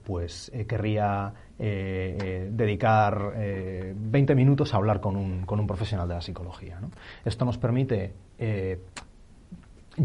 [0.04, 3.34] pues querría dedicar
[3.94, 6.80] 20 minutos a hablar con un, con un profesional de la psicología.
[7.24, 8.12] Esto nos permite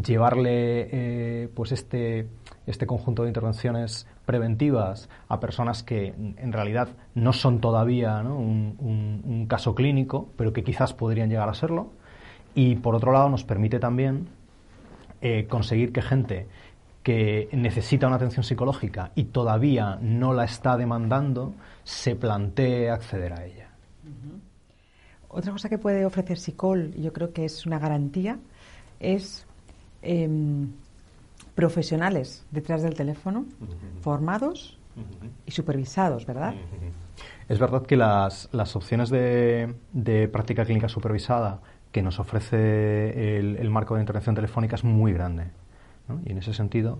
[0.01, 2.27] llevarle eh, pues este,
[2.65, 9.75] este conjunto de intervenciones preventivas a personas que en realidad no son todavía Un, caso
[9.75, 11.91] clínico, pero que quizás podrían llegar a serlo.
[12.55, 14.29] Y por otro lado nos permite también
[15.21, 16.47] eh, conseguir que gente
[17.03, 21.53] que necesita una atención psicológica y todavía no la está demandando,
[21.83, 23.69] se plantee acceder a ella.
[25.27, 28.39] Otra cosa que puede ofrecer SICOL, yo creo que es una garantía,
[28.99, 29.45] es
[30.03, 30.67] Em,
[31.55, 33.45] profesionales detrás del teléfono,
[34.01, 34.77] formados
[35.45, 36.55] y supervisados, ¿verdad?
[37.47, 41.61] Es verdad que las, las opciones de, de, práctica clínica supervisada
[41.91, 45.45] que nos ofrece el, marco de intervención telefónica es muy grande.
[46.25, 46.99] Y en ese sentido,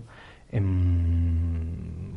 [0.52, 2.13] em,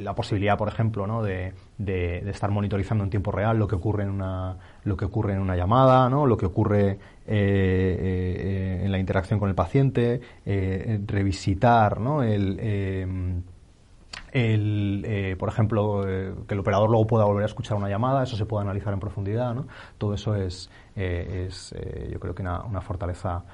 [0.00, 1.22] la posibilidad, por ejemplo, ¿no?
[1.22, 5.34] de, de, estar monitorizando en tiempo real lo que ocurre en una, lo que ocurre
[5.34, 6.26] en una llamada, ¿no?
[6.26, 12.22] lo que ocurre eh, eh, en la interacción con el paciente, eh, revisitar ¿no?
[12.22, 13.42] el,
[14.32, 16.02] el por ejemplo,
[16.46, 19.00] que el operador luego pueda volver a escuchar una llamada, eso se puede analizar en
[19.00, 19.66] profundidad, ¿no?
[19.98, 21.74] Todo eso es, es
[22.10, 23.44] yo creo que una, una fortaleza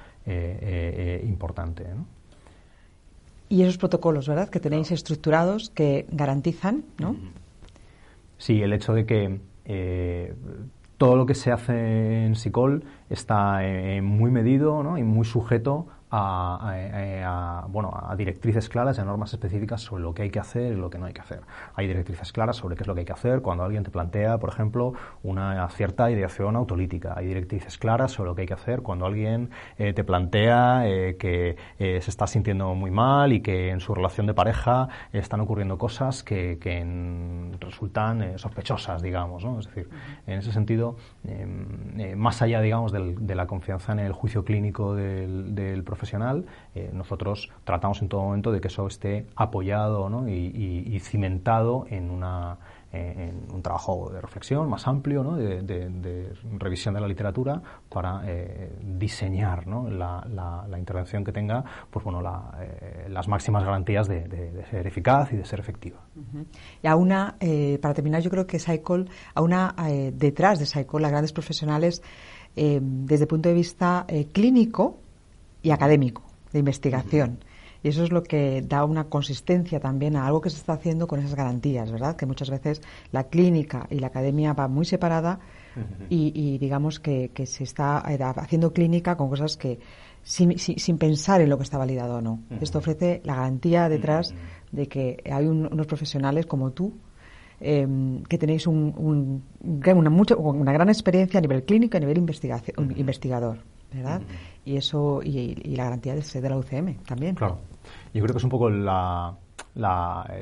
[1.23, 2.18] importante, ¿no?
[3.49, 7.15] Y esos protocolos, ¿verdad?, que tenéis estructurados que garantizan, ¿no?
[8.37, 10.33] Sí, el hecho de que eh,
[10.97, 14.97] todo lo que se hace en SICOL está eh, muy medido ¿no?
[14.97, 20.23] y muy sujeto a, bueno, a directrices claras y a normas específicas sobre lo que
[20.23, 21.41] hay que hacer y lo que no hay que hacer.
[21.75, 24.37] Hay directrices claras sobre qué es lo que hay que hacer cuando alguien te plantea,
[24.37, 24.93] por ejemplo,
[25.23, 27.13] una cierta ideación autolítica.
[27.15, 31.17] Hay directrices claras sobre lo que hay que hacer cuando alguien eh, te plantea eh,
[31.17, 35.39] que eh, se está sintiendo muy mal y que en su relación de pareja están
[35.41, 36.57] ocurriendo cosas que,
[37.59, 39.43] resultan sospechosas, digamos.
[39.43, 39.59] ¿no?
[39.59, 39.89] Es decir,
[40.27, 40.95] en ese sentido,
[41.25, 46.45] em, más allá, digamos, de la confianza en el juicio clínico del, del profesional, profesional,
[46.73, 52.57] eh, nosotros tratamos en todo momento de que eso esté apoyado y, cimentado en, una,
[52.93, 58.71] eh, en un trabajo de reflexión más amplio, de, revisión de la literatura para eh,
[58.81, 60.25] diseñar la,
[60.67, 65.59] la, intervención que tenga pues, bueno, las máximas garantías de, ser eficaz y de ser
[65.59, 65.99] efectiva.
[66.81, 67.35] Y a una,
[67.81, 69.75] para terminar, yo creo que Saicol, a una
[70.13, 72.01] detrás de Saicol, las grandes profesionales,
[72.55, 74.99] desde el punto de vista clínico,
[75.61, 77.39] y académico, de investigación.
[77.81, 81.07] Y eso es lo que da una consistencia también a algo que se está haciendo
[81.07, 82.15] con esas garantías, ¿verdad?
[82.15, 82.81] Que muchas veces
[83.11, 85.39] la clínica y la academia va muy separada
[86.09, 89.79] y, digamos que, se está eh, haciendo clínica con cosas que
[90.23, 92.41] sin, sin, pensar en lo que está validado o no.
[92.59, 94.33] Esto ofrece la garantía detrás
[94.71, 96.93] de que hay unos profesionales como tú
[97.61, 102.17] em, que tenéis un, una, mucha, una gran experiencia a nivel clínico y a nivel
[102.17, 103.59] investigación, investigador.
[103.93, 104.21] ¿Verdad?
[104.65, 107.35] Y eso, y, la garantía de ser de la UCM también.
[107.35, 107.59] Claro.
[108.13, 109.35] Yo creo que es un poco la,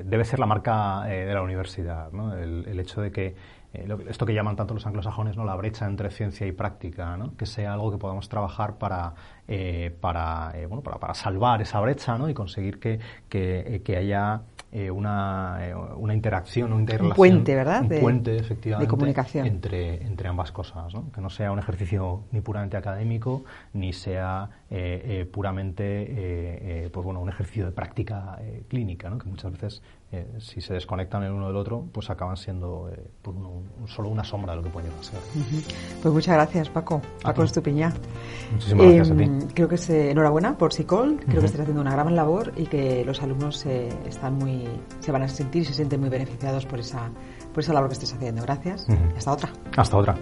[0.04, 2.34] debe ser la marca eh, de la universidad, ¿no?
[2.36, 3.36] el, hecho de que
[3.74, 5.45] eh, esto que llaman tanto los anglosajones, ¿no?
[5.45, 7.36] la brecha entre ciencia y práctica, ¿no?
[7.36, 9.14] que sea algo que podamos trabajar para,
[9.48, 12.30] eh, para, bueno, para, para, salvar esa brecha ¿no?
[12.30, 14.41] y conseguir que, que, que haya
[14.72, 17.11] eh, una, eh, una, interacción, una interrelación.
[17.11, 17.84] Un puente, ¿verdad?
[17.84, 18.86] Un puente, efectivamente.
[18.86, 19.47] De comunicación.
[19.47, 21.09] Entre, entre ambas cosas, ¿no?
[21.11, 27.30] Que no sea un ejercicio ni puramente académico, ni sea eh, puramente, pues bueno, un
[27.30, 29.18] ejercicio de práctica clínica, ¿no?
[29.18, 29.82] Que muchas veces,
[30.39, 32.89] si se desconectan el uno del otro, pues acaban siendo
[33.22, 33.36] pues
[33.88, 35.20] solo una sombra de lo que pueden llegar a ser.
[36.01, 37.01] Pues muchas gracias, Paco.
[37.22, 37.93] Paco Estupiñá.
[38.51, 39.53] Muchísimas gracias a ti.
[39.53, 41.18] Creo que se, enhorabuena por SICOL.
[41.26, 44.66] Creo que estás haciendo una gran labor y que los alumnos están muy
[44.99, 47.10] se van a sentir y se sienten muy beneficiados por esa,
[47.53, 48.41] por esa labor que estés haciendo.
[48.43, 48.88] Gracias.
[49.18, 49.53] Hasta otra.
[49.76, 50.16] Hasta otra.